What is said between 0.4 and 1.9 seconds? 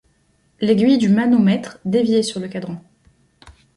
L’aiguille du manomètre